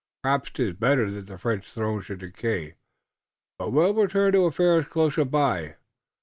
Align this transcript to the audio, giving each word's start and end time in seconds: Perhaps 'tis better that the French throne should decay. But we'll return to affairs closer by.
Perhaps 0.23 0.49
'tis 0.49 0.73
better 0.73 1.11
that 1.11 1.27
the 1.27 1.37
French 1.37 1.71
throne 1.71 2.01
should 2.01 2.17
decay. 2.21 2.73
But 3.59 3.71
we'll 3.71 3.93
return 3.93 4.31
to 4.33 4.45
affairs 4.45 4.87
closer 4.87 5.25
by. 5.25 5.75